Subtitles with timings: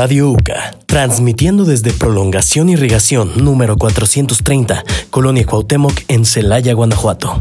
[0.00, 7.38] Radio UCA, transmitiendo desde Prolongación Irrigación número 430, Colonia Cuauhtémoc en Celaya, Guanajuato.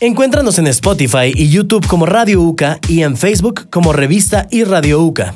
[0.00, 5.00] Encuéntranos en Spotify y YouTube como Radio UCA y en Facebook como Revista y Radio
[5.00, 5.34] UCA.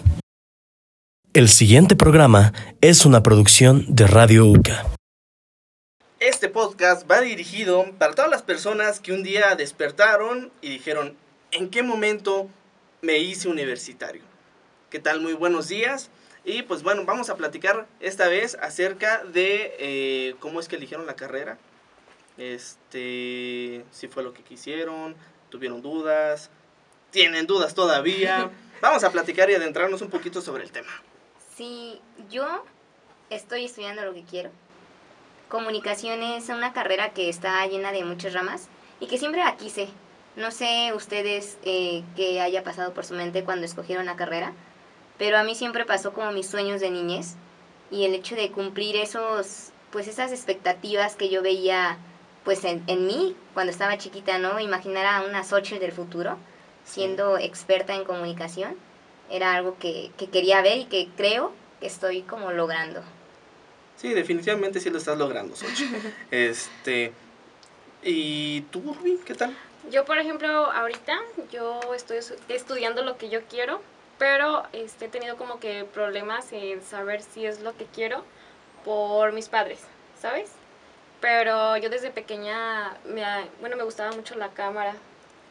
[1.32, 2.52] El siguiente programa
[2.82, 4.84] es una producción de Radio UCA.
[6.20, 11.16] Este podcast va dirigido para todas las personas que un día despertaron y dijeron,
[11.50, 12.46] ¿en qué momento
[13.00, 14.35] me hice universitario?
[14.90, 15.20] ¿Qué tal?
[15.20, 16.10] Muy buenos días.
[16.44, 21.06] Y pues bueno, vamos a platicar esta vez acerca de eh, cómo es que eligieron
[21.06, 21.58] la carrera.
[22.38, 25.16] Este, si fue lo que quisieron,
[25.50, 26.50] tuvieron dudas,
[27.10, 28.52] tienen dudas todavía.
[28.80, 30.92] Vamos a platicar y adentrarnos un poquito sobre el tema.
[31.56, 32.64] Sí, yo
[33.28, 34.50] estoy estudiando lo que quiero.
[35.48, 38.68] Comunicación es una carrera que está llena de muchas ramas
[39.00, 39.88] y que siempre la quise.
[40.36, 44.52] No sé ustedes eh, qué haya pasado por su mente cuando escogieron la carrera,
[45.18, 47.34] pero a mí siempre pasó como mis sueños de niñez
[47.90, 51.98] y el hecho de cumplir esos, pues esas expectativas que yo veía
[52.44, 54.60] pues en, en mí cuando estaba chiquita, ¿no?
[54.60, 56.36] Imaginar a una Xochitl del futuro
[56.84, 58.76] siendo experta en comunicación
[59.30, 63.02] era algo que, que quería ver y que creo que estoy como logrando.
[63.96, 65.96] Sí, definitivamente sí lo estás logrando, Xochitl.
[66.30, 67.12] este,
[68.02, 69.56] ¿y tú, Rubí, qué tal?
[69.90, 71.18] Yo, por ejemplo, ahorita
[71.52, 73.80] yo estoy estudiando lo que yo quiero,
[74.18, 78.24] pero este, he tenido como que problemas en saber si es lo que quiero
[78.84, 79.80] por mis padres,
[80.20, 80.50] ¿sabes?
[81.20, 83.24] Pero yo desde pequeña, me,
[83.60, 84.94] bueno, me gustaba mucho la cámara.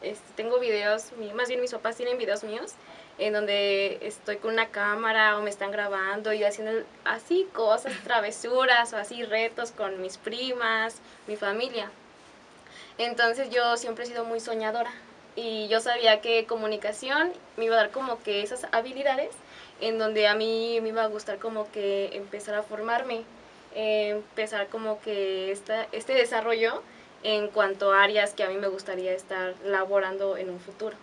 [0.02, 2.74] Este, tengo videos, más bien mis papás tienen videos míos
[3.18, 8.92] en donde estoy con una cámara o me están grabando y haciendo así cosas, travesuras
[8.92, 11.90] o así retos con mis primas, mi familia.
[12.98, 14.92] Entonces yo siempre he sido muy soñadora
[15.36, 19.30] y yo sabía que comunicación me iba a dar como que esas habilidades
[19.80, 23.22] en donde a mí me iba a gustar como que empezar a formarme,
[23.74, 26.82] eh, empezar como que esta, este desarrollo
[27.22, 30.96] en cuanto a áreas que a mí me gustaría estar laborando en un futuro.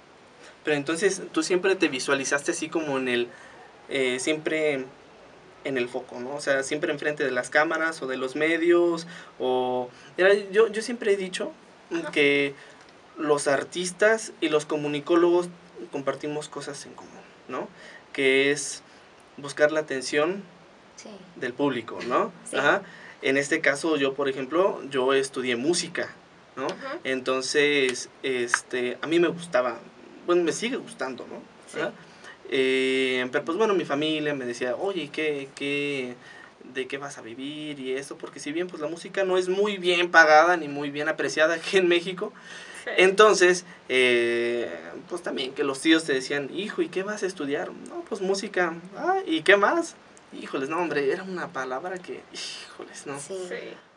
[0.64, 3.28] Pero entonces tú siempre te visualizaste así como en el,
[3.90, 4.86] eh, siempre
[5.64, 6.36] en el foco, ¿no?
[6.36, 9.08] O sea, siempre enfrente de las cámaras o de los medios,
[9.40, 9.90] o...
[10.52, 11.52] yo, yo siempre he dicho
[12.12, 12.56] que
[13.18, 15.50] los artistas y los comunicólogos
[15.92, 17.12] compartimos cosas en común,
[17.48, 17.68] ¿no?
[18.12, 18.84] Que es
[19.38, 20.44] buscar la atención
[21.36, 22.32] del público, ¿no?
[22.54, 22.84] Ajá.
[23.22, 26.10] En este caso, yo, por ejemplo, yo estudié música,
[26.56, 26.68] ¿no?
[27.04, 29.80] Entonces, este, a mí me gustaba,
[30.26, 31.42] bueno, me sigue gustando, ¿no?
[32.50, 36.16] Eh, pero pues bueno, mi familia me decía, oye, ¿qué, qué,
[36.74, 38.18] de qué vas a vivir y eso?
[38.18, 41.56] Porque si bien pues la música no es muy bien pagada ni muy bien apreciada
[41.56, 42.34] aquí en México,
[42.98, 44.72] entonces, eh,
[45.10, 47.72] pues también que los tíos te decían, hijo, ¿y qué vas a estudiar?
[47.72, 48.74] No, pues música.
[48.96, 49.96] Ah, ¿y qué más?
[50.34, 53.20] Híjoles, no, hombre, era una palabra que, híjoles, ¿no?
[53.20, 53.34] Sí.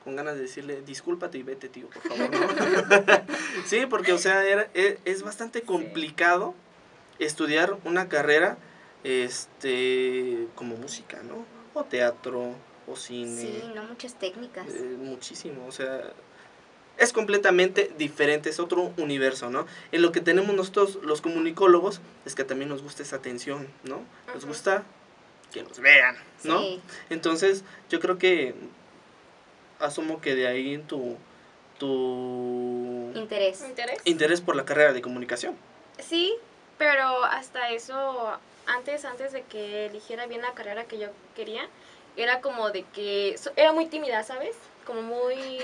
[0.04, 2.46] Con ganas de decirle, discúlpate y vete, tío, por favor, ¿no?
[3.66, 6.54] sí, porque, o sea, era, e, es, bastante complicado
[7.18, 8.58] estudiar una carrera
[9.02, 11.44] este como música, ¿no?
[11.74, 12.54] O teatro,
[12.86, 13.40] o cine.
[13.40, 14.68] Sí, no muchas técnicas.
[14.68, 16.12] Eh, muchísimo, o sea,
[16.98, 19.66] es completamente diferente, es otro universo, ¿no?
[19.92, 24.00] En lo que tenemos nosotros los comunicólogos es que también nos gusta esa atención, ¿no?
[24.34, 24.84] Nos gusta
[25.52, 26.62] que nos vean, ¿no?
[27.10, 28.54] Entonces, yo creo que
[29.78, 31.16] asumo que de ahí tu
[31.78, 33.62] tu interés.
[33.62, 35.54] interés interés por la carrera de comunicación.
[35.98, 36.34] Sí,
[36.78, 41.68] pero hasta eso antes antes de que eligiera bien la carrera que yo quería,
[42.16, 44.56] era como de que era muy tímida, ¿sabes?
[44.86, 45.58] Como muy,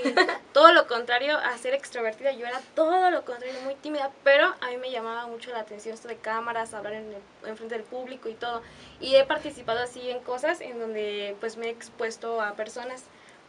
[0.52, 4.68] todo lo contrario a ser extrovertida, yo era todo lo contrario, muy tímida, pero a
[4.68, 7.14] mí me llamaba mucho la atención esto de cámaras, hablar en,
[7.46, 8.62] el, frente del público y todo.
[9.00, 13.04] Y he participado así en cosas en donde pues me he expuesto a personas,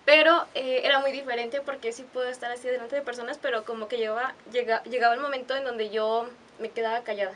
[0.06, 3.88] pero eh, era muy diferente porque sí puedo estar así delante de personas, pero como
[3.88, 6.30] que llegaba, llega, llegaba el momento en donde yo
[6.60, 7.34] me quedaba callada.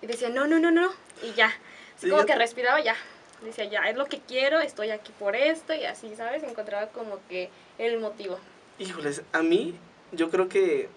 [0.00, 0.92] Y decía, no, no, no, no,
[1.22, 1.52] y ya.
[1.96, 2.96] Así como que respiraba ya,
[3.44, 6.42] decía, ya es lo que quiero, estoy aquí por esto y así, ¿sabes?
[6.42, 8.38] Encontraba como que el motivo.
[8.78, 9.74] Híjoles, a mí
[10.12, 10.88] yo creo que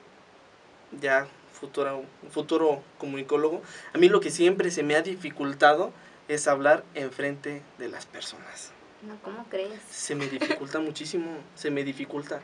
[1.00, 3.62] ya futuro, futuro comunicólogo,
[3.94, 5.92] a mí lo que siempre se me ha dificultado
[6.28, 8.72] es hablar enfrente de las personas.
[9.02, 9.80] No, ¿cómo crees?
[9.90, 12.42] Se me dificulta muchísimo, se me dificulta.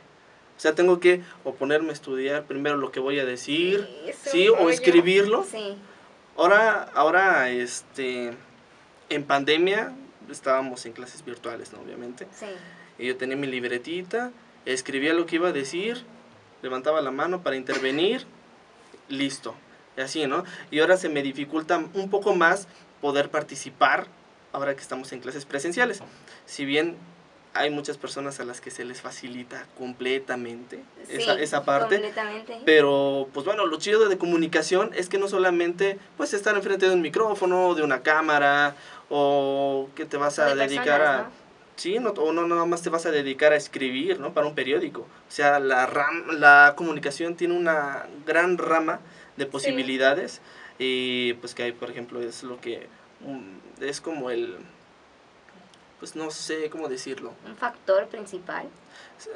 [0.56, 3.88] O sea, tengo que o ponerme a estudiar primero lo que voy a decir,
[4.24, 5.44] sí, o escribirlo.
[5.44, 5.76] Sí.
[6.36, 8.32] Ahora, ahora, este,
[9.14, 9.92] en pandemia
[10.30, 11.80] estábamos en clases virtuales, ¿no?
[11.80, 12.26] Obviamente.
[12.34, 12.46] Sí.
[12.98, 14.30] Y yo tenía mi libretita,
[14.64, 16.04] escribía lo que iba a decir,
[16.62, 18.24] levantaba la mano para intervenir,
[19.08, 19.54] listo.
[19.96, 20.44] Y así, ¿no?
[20.70, 22.68] Y ahora se me dificulta un poco más
[23.00, 24.06] poder participar
[24.52, 26.00] ahora que estamos en clases presenciales.
[26.46, 26.96] Si bien
[27.54, 32.60] hay muchas personas a las que se les facilita completamente esa, Sí, esa parte, Completamente.
[32.64, 36.94] pero pues bueno, lo chido de comunicación es que no solamente pues estar enfrente de
[36.94, 38.74] un micrófono, de una cámara
[39.10, 41.22] o que te vas a de dedicar personas, a...
[41.24, 41.42] ¿no?
[41.76, 44.32] Sí, no, o no nada más te vas a dedicar a escribir, ¿no?
[44.32, 45.00] Para un periódico.
[45.00, 49.00] O sea, la, ram, la comunicación tiene una gran rama
[49.36, 50.40] de posibilidades
[50.78, 52.86] y pues que hay, por ejemplo, es lo que
[53.20, 54.56] mm, es como el,
[56.02, 57.32] pues no sé cómo decirlo.
[57.46, 58.66] Un factor principal.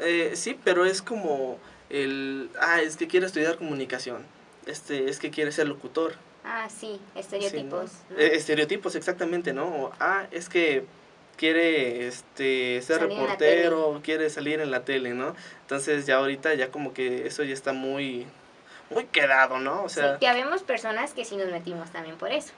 [0.00, 1.60] Eh, sí, pero es como
[1.90, 4.26] el, ah, es que quiere estudiar comunicación,
[4.66, 6.14] este, es que quiere ser locutor.
[6.44, 7.92] Ah, sí, Sí, estereotipos.
[8.10, 8.16] ¿no?
[8.16, 8.20] ¿no?
[8.20, 9.66] Eh, estereotipos, exactamente, ¿no?
[9.68, 10.84] O, ah, es que
[11.36, 15.36] quiere este ser Salir reportero, quiere salir en la tele, ¿no?
[15.60, 18.26] Entonces ya ahorita ya como que eso ya está muy
[18.90, 19.84] muy quedado, ¿no?
[19.84, 22.52] O sea, sí, que habemos personas que sí nos metimos también por eso.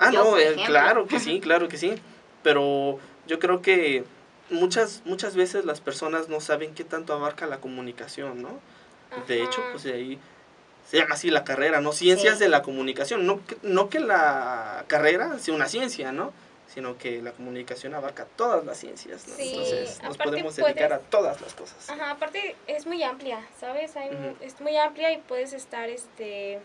[0.00, 1.94] ah, yo, no, eh, claro que sí, claro que sí,
[2.42, 4.04] pero yo creo que
[4.50, 8.58] muchas muchas veces las personas no saben qué tanto abarca la comunicación, ¿no?
[9.28, 10.18] De hecho, pues de ahí
[10.88, 11.92] se llama así la carrera, ¿no?
[11.92, 12.44] Ciencias Sí.
[12.44, 13.26] de la comunicación.
[13.26, 16.32] No que, no que la carrera sea una ciencia, ¿no?
[16.72, 19.34] Sino que la comunicación abarca todas las ciencias, ¿no?
[19.36, 21.90] Sí, Entonces nos podemos dedicar puedes- a todas las cosas.
[21.90, 23.94] Ajá, aparte es muy amplia, ¿sabes?
[23.96, 24.36] Hay Ujú.
[24.40, 26.60] Es muy amplia y puedes estar este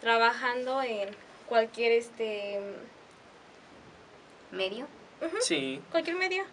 [0.00, 1.08] trabajando en
[1.48, 2.60] cualquier este
[4.52, 4.86] Medio.
[5.40, 6.44] Sí, cualquier medio.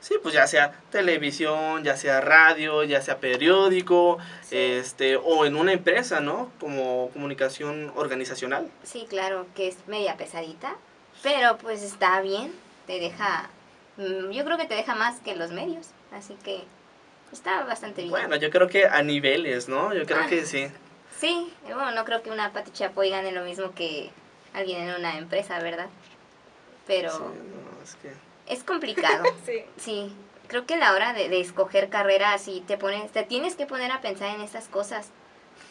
[0.00, 4.56] sí, pues ya sea televisión, ya sea radio, ya sea periódico, Sí.
[4.58, 6.50] este, o en una empresa, ¿no?
[6.60, 8.68] Como comunicación organizacional.
[8.82, 10.76] Sí, claro, que es media pesadita,
[11.22, 12.52] pero pues está bien,
[12.86, 13.48] te deja,
[13.96, 16.64] mm, yo creo que te deja más que los medios, así que
[17.32, 18.10] está bastante bien.
[18.10, 19.94] Bueno, yo creo que a niveles, ¿no?
[19.94, 20.26] Yo creo Ah.
[20.28, 20.68] que sí.
[21.18, 24.10] Sí, bueno, no creo que una Pati Chapoy gane lo mismo que
[24.52, 25.88] alguien en una empresa, ¿verdad?
[26.86, 28.12] Pero Sí, no, es que...
[28.52, 29.24] es complicado.
[29.46, 29.64] Sí.
[29.76, 30.12] Sí,
[30.48, 33.66] creo que a la hora de, de escoger carrera, sí te pones, te tienes que
[33.66, 35.08] poner a pensar en estas cosas,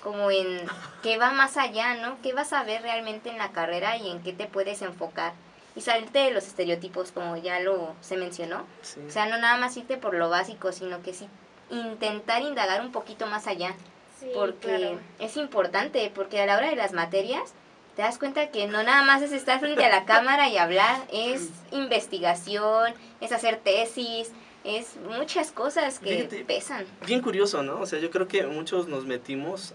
[0.02, 0.62] como en
[1.02, 2.18] qué va más allá, ¿no?
[2.22, 5.34] ¿Qué vas a ver realmente en la carrera y en qué te puedes enfocar?
[5.76, 8.66] Y salirte de los estereotipos, como ya lo se mencionó.
[8.82, 9.00] sí.
[9.08, 11.28] O sea, no nada más irte por lo básico, sino que sí
[11.70, 13.74] intentar indagar un poquito más allá
[14.20, 15.00] Sí, porque claro.
[15.20, 17.54] es importante, porque a la hora de las materias
[17.96, 21.02] te das cuenta que no nada más es estar frente a la cámara y hablar,
[21.12, 24.32] es investigación, es hacer tesis,
[24.64, 26.46] es muchas cosas que Fíjate.
[26.46, 26.86] pesan.
[27.06, 27.80] bien curioso, ¿no?
[27.82, 29.74] O sea, yo creo que muchos nos metimos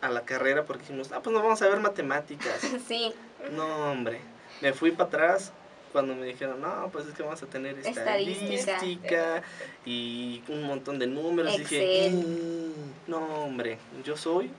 [0.00, 2.60] a la carrera porque dijimos, ah, pues nos vamos a ver matemáticas.
[2.86, 3.12] Sí,
[3.52, 4.20] no, hombre.
[4.60, 5.52] Me fui para atrás
[5.92, 8.54] cuando me dijeron, no, pues es que vamos a tener Estadística.
[8.54, 9.42] estadística
[9.86, 11.54] y un montón de números.
[11.54, 12.24] Y dije, Excel.
[12.26, 14.50] "Mm, no, hombre, yo soy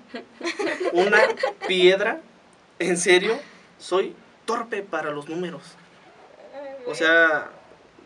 [0.92, 1.20] una
[1.66, 2.20] piedra,
[2.78, 3.38] en serio,
[3.78, 5.62] soy torpe para los números.
[6.86, 7.50] O sea,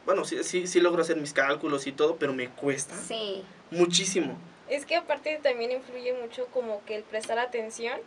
[0.04, 4.36] bueno, sí, sí, sí logro hacer mis cálculos y todo, pero me cuesta sí, muchísimo.
[4.68, 8.00] Es que aparte también influye mucho como que el prestar atención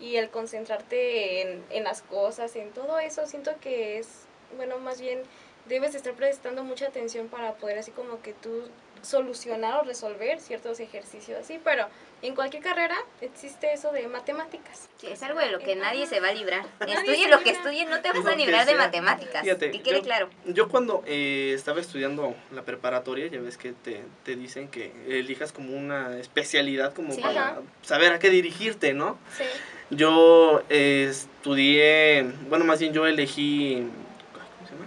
[0.00, 3.26] y el concentrarte en, en las cosas, en todo eso.
[3.26, 4.08] Siento que es,
[4.56, 5.22] bueno, más bien
[5.66, 8.64] debes estar prestando mucha atención para poder así como que tú
[9.06, 11.86] solucionar o resolver ciertos ejercicios así, pero
[12.22, 14.88] en cualquier carrera existe eso de matemáticas.
[14.96, 16.64] sí, es algo de lo que nadie se va a librar.
[16.86, 20.02] Estudie lo que estudie, no te vas a librar de matemáticas, Fíjate, que quede yo-
[20.02, 20.30] claro.
[20.46, 25.52] Yo cuando eh, estaba estudiando la preparatoria, ya ves que te, te dicen que elijas
[25.52, 27.20] como una especialidad como Sí.
[27.20, 27.60] para Ajá.
[27.82, 29.18] saber a qué dirigirte, ¿no?
[29.36, 29.44] Sí.
[29.90, 33.86] Yo eh, estudié, bueno, más bien yo elegí,
[34.32, 34.86] ¿cómo se llama?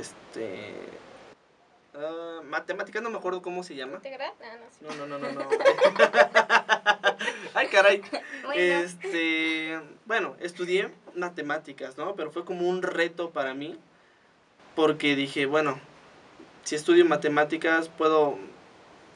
[0.00, 0.72] Este,
[1.98, 3.96] ah, matemáticas, no me acuerdo cómo se llama.
[3.96, 4.32] ¿Integral?
[4.42, 4.98] Ah, no, sí.
[4.98, 5.48] No, no, no, no, no.
[7.54, 8.02] Ay, caray.
[8.44, 12.14] Bueno, Este, bueno, estudié matemáticas, ¿no?
[12.16, 13.78] Pero fue como un reto para mí,
[14.74, 15.78] porque dije, bueno,
[16.64, 18.38] si estudio matemáticas puedo,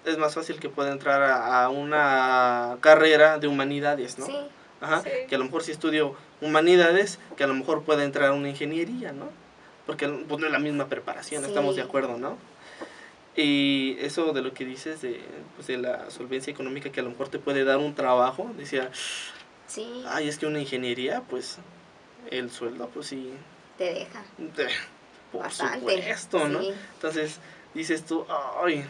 [0.04, 4.26] es más fácil que pueda entrar a, a una carrera de humanidades, ¿no?
[4.26, 4.36] sí,
[4.82, 5.10] Ajá, Sí.
[5.28, 8.48] que a lo mejor si estudio humanidades, que a lo mejor pueda entrar a una
[8.50, 9.28] ingeniería, ¿no?
[9.86, 11.48] Porque pues, no es la misma preparación, Sí.
[11.48, 12.36] estamos de acuerdo, ¿no?
[13.34, 15.20] Y eso de lo que dices de,
[15.56, 18.90] pues, de la solvencia económica que a lo mejor te puede dar un trabajo, decía,
[19.66, 21.56] sí, ay, es que una ingeniería, pues
[22.30, 23.32] el sueldo, pues sí,
[23.78, 24.22] te deja.
[24.36, 24.68] de-
[25.32, 25.78] por Bastante.
[25.96, 26.60] supuesto, ¿no?
[26.60, 26.72] sí.
[26.94, 27.38] Entonces
[27.72, 28.26] dices tú,
[28.62, 28.84] ay,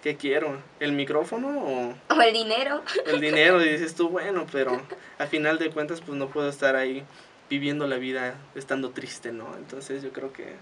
[0.00, 0.56] ¿qué quiero?
[0.78, 2.82] ¿El micrófono o O el dinero.
[3.04, 3.60] el dinero?
[3.64, 4.80] Y dices tú, bueno, pero
[5.18, 7.02] al final de cuentas, pues no puedo estar ahí
[7.48, 9.56] viviendo la vida estando triste, ¿no?
[9.56, 10.54] Entonces yo creo que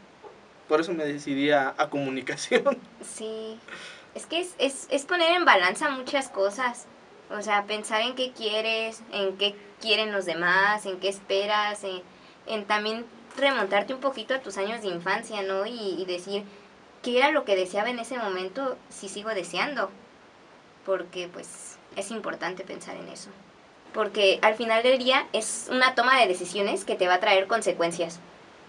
[0.69, 2.79] por eso me decidí a, comunicación.
[3.03, 3.59] Sí,
[4.15, 6.87] es que es, es, es poner en balanza muchas cosas.
[7.31, 12.03] O sea, pensar en qué quieres, en qué quieren los demás, en qué esperas, en,
[12.47, 13.05] en también
[13.37, 15.67] remontarte un poquito a tus años de infancia, ¿no?
[15.67, 16.45] Y, y decir,
[17.03, 19.91] ¿qué era lo que deseaba en ese momento si sigo deseando?
[20.85, 23.31] Porque pues es importante pensar en eso.
[23.93, 27.47] Porque al final del día es una toma de decisiones que te va a traer
[27.47, 28.21] consecuencias.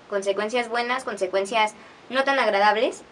[0.09, 1.73] Consecuencias buenas, consecuencias
[2.09, 3.03] no tan agradables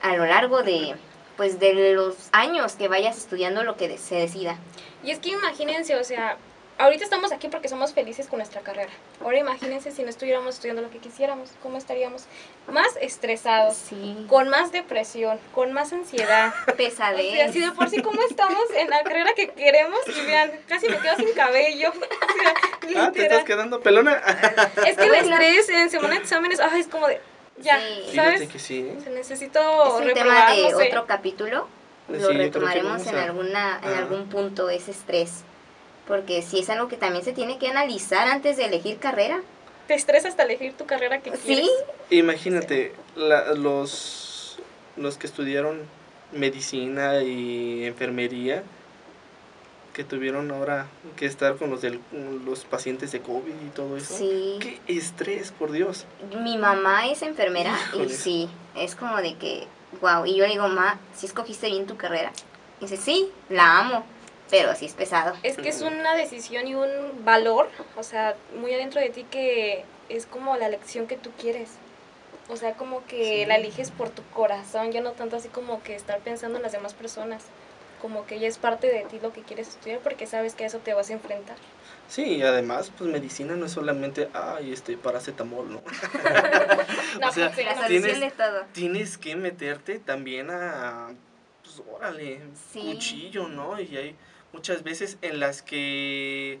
[0.00, 0.94] a lo largo de
[1.36, 4.56] pues de los años que vayas estudiando lo que se decida.
[5.04, 6.38] Y es que imagínense, o sea,
[6.78, 8.90] ahorita estamos aquí porque somos felices con nuestra carrera.
[9.22, 12.24] Ahora imagínense si no estuviéramos estudiando lo que quisiéramos, ¿cómo estaríamos?
[12.68, 14.26] Más estresados, Sí.
[14.28, 16.52] con más depresión, con más ansiedad.
[16.68, 17.32] O Pesadez.
[17.34, 20.88] sea, si de por sí cómo estamos en la carrera que queremos y vean, casi
[20.88, 21.92] me quedo sin cabello.
[22.86, 24.22] O sea, Ah, ¿te estás quedando pelona?
[24.86, 27.20] Es que el estrés en semana de exámenes, ay, es como de,
[27.58, 28.10] ya, Sí.
[28.12, 28.48] Fíjate ¿sabes?
[28.48, 28.78] que sí.
[28.80, 28.98] ¿eh?
[29.02, 29.60] Se necesito
[29.98, 30.86] es un tema reprobar, de no sé.
[30.88, 31.68] otro capítulo.
[32.08, 35.42] Lo retomaremos en alguna en a- algún punto ese estrés.
[36.06, 39.40] Porque sí es algo que también se tiene que analizar antes de elegir carrera.
[39.88, 41.66] Te estresa hasta elegir tu carrera que quieres.
[41.66, 41.70] Sí,
[42.16, 44.58] Imagínate, la- los,
[44.96, 45.80] los que estudiaron
[46.32, 48.62] medicina y enfermería,
[49.94, 50.86] que tuvieron ahora
[51.16, 52.00] que estar con los, del,
[52.44, 54.14] los pacientes de COVID y todo eso.
[54.16, 54.58] sí.
[54.60, 56.04] Qué estrés, por Dios.
[56.42, 59.66] Mi mamá es enfermera y sí, es como de que,
[60.02, 60.26] wow.
[60.26, 62.30] Y yo le digo, ma, si escogiste bien tu carrera.
[62.78, 64.04] Y dice, sí, la amo,
[64.50, 65.34] pero sí es pesado.
[65.42, 69.84] Es que es una decisión y un valor, o sea, muy adentro de ti que
[70.08, 71.70] es como la lección que tú quieres.
[72.48, 73.46] O sea, como que Sí.
[73.46, 76.72] la eliges por tu corazón, ya no tanto así como que estar pensando en las
[76.72, 77.42] demás personas.
[78.00, 80.66] Como que ya es parte de ti lo que quieres estudiar porque sabes que a
[80.68, 81.56] eso te vas a enfrentar.
[82.08, 85.82] Sí, y además, pues medicina no es solamente, ay, este, paracetamol, ¿no?
[87.20, 88.64] No, O sea, sí, La tienes- de todo.
[88.72, 91.08] Tienes que meterte también a,
[91.64, 92.92] pues, órale, Sí.
[92.92, 93.80] cuchillo, ¿no?
[93.80, 94.14] Y hay
[94.56, 96.58] muchas veces en las que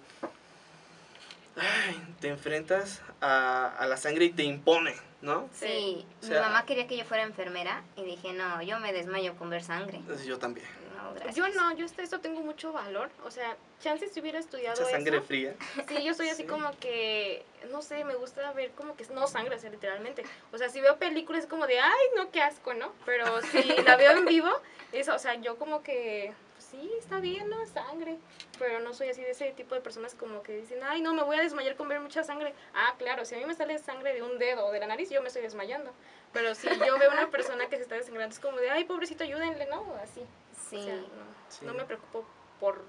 [1.56, 5.48] ay, te enfrentas a, a la sangre y te impone, ¿no?
[5.54, 9.34] Sí, O mi mamá quería que yo fuera enfermera y dije, no, yo me desmayo
[9.36, 9.96] con ver sangre.
[9.96, 10.66] Entonces, yo también.
[10.94, 11.30] No.
[11.32, 13.08] Yo no, yo hasta eso tengo mucho valor.
[13.24, 15.26] O sea, chances si hubiera estudiado Mucha sangre eso.
[15.26, 15.54] fría.
[15.88, 16.48] Sí, yo soy así Sí.
[16.48, 20.24] como que, no sé, me gusta ver como que no sangre, o sea, literalmente.
[20.52, 22.92] O sea, si veo películas es como de, ay, no, qué asco, ¿no?
[23.06, 24.50] Pero si la veo en vivo,
[24.92, 27.64] eso, o sea, yo como que, pues, sí, está bien, ¿no?
[27.66, 28.18] Sangre.
[28.58, 31.22] Pero no soy así de ese tipo de personas como que dicen, ay, no, me
[31.22, 32.54] voy a desmayar con ver mucha sangre.
[32.74, 35.10] Ah, claro, si a mí me sale sangre de un dedo o de la nariz,
[35.10, 35.92] yo me estoy desmayando.
[36.32, 39.24] Pero si yo veo una persona que se está desangrando, es como de, ay, pobrecito,
[39.24, 39.84] ayúdenle, ¿no?
[40.02, 40.22] Así.
[40.70, 40.76] Sí.
[40.76, 41.64] O sea, no, Sí.
[41.64, 42.26] no me preocupo
[42.60, 42.82] por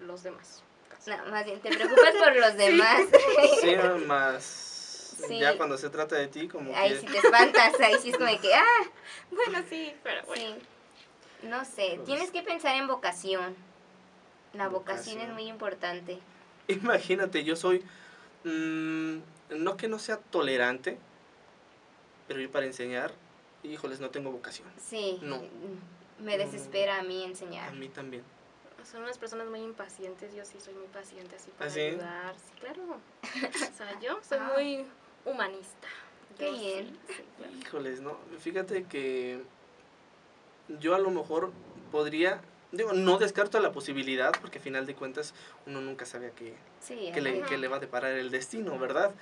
[0.00, 0.62] los demás.
[1.06, 3.02] No, más bien, te preocupas por los demás.
[3.60, 4.44] Sí, más.
[5.26, 5.38] Sí.
[5.38, 7.00] Ya cuando se trata de ti, como Ahí que.
[7.00, 8.82] sí te espantas, ahí sí es como de que, ah,
[9.30, 10.42] Bueno, sí, pero bueno.
[10.42, 10.62] sí.
[11.46, 13.54] No sé, Pues- tienes que pensar en vocación.
[14.52, 15.20] La vocación, Vocación.
[15.20, 16.18] es muy importante.
[16.68, 17.84] Imagínate, yo soy.
[18.44, 19.18] mm,
[19.50, 20.98] no que no sea tolerante,
[22.28, 23.12] pero yo para enseñar,
[23.62, 24.68] híjoles, no tengo vocación.
[24.80, 25.18] Sí.
[25.22, 25.42] No.
[26.20, 26.44] Me No.
[26.44, 27.68] desespera a mí enseñar.
[27.68, 28.22] A mí también.
[28.90, 31.80] Son unas personas muy impacientes, yo sí soy muy paciente así para ¿Ah, sí?
[31.80, 33.00] ayudar, sí, claro.
[33.72, 34.52] O sea, yo soy Ah.
[34.54, 34.86] muy
[35.24, 35.88] humanista.
[36.38, 36.98] Qué Yo sí, bien.
[37.08, 37.52] sí, claro.
[37.60, 38.16] Híjoles, no.
[38.38, 39.42] Fíjate que
[40.80, 41.52] yo a lo mejor
[41.92, 42.40] podría,
[42.72, 45.34] digo, no descarto la posibilidad, porque a final de cuentas
[45.66, 49.12] uno nunca sabe a qué, Sí, qué le, le va a deparar el destino, ¿verdad?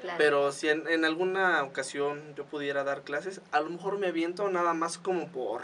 [0.00, 0.16] claro.
[0.18, 4.48] Pero si en, en alguna ocasión yo pudiera dar clases, a lo mejor me aviento
[4.50, 5.62] nada más como por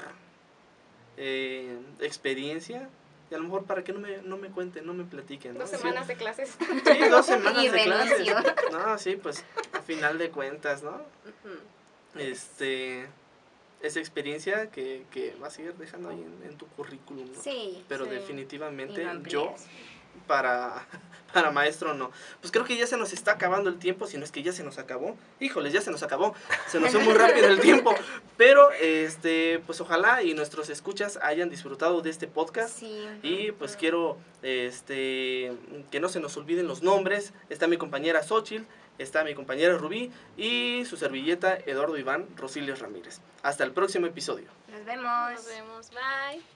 [1.17, 2.89] eh, experiencia.
[3.29, 5.55] Y a lo mejor para que no me, no me cuenten, no me platiquen.
[5.55, 5.61] ¿no?
[5.61, 5.77] Dos Sí.
[5.79, 6.51] semanas de clases.
[6.61, 8.29] Sí, dos semanas Y de clases.
[8.71, 11.01] No, sí, pues a final de cuentas, ¿no?
[12.17, 13.07] Este,
[13.87, 17.41] esa experiencia que, que vas a ir dejando ahí en, en tu currículum, ¿no?
[17.41, 17.85] Sí.
[17.89, 18.11] Pero sí.
[18.11, 19.55] definitivamente yo
[20.27, 20.87] para,
[21.33, 22.11] para maestro no.
[22.41, 24.53] Pues creo que ya se nos está acabando el tiempo, si no es que ya
[24.53, 25.17] se nos acabó.
[25.41, 26.35] Híjoles, ya se nos acabó.
[26.67, 27.95] Se nos fue muy rápido el tiempo.
[28.37, 32.79] Pero este, pues ojalá y nuestros escuchas hayan disfrutado de este podcast.
[32.79, 33.07] Sí.
[33.23, 35.53] Y pues quiero este
[35.91, 37.33] que no se nos olviden los nombres.
[37.49, 38.65] Está mi compañera Xochitl,
[38.99, 43.21] está mi compañera Rubí y su servilleta Eduardo Iván Rosilios Ramírez.
[43.43, 44.47] Hasta el próximo episodio.
[44.69, 45.33] Nos vemos.
[45.33, 46.56] Nos vemos, bye.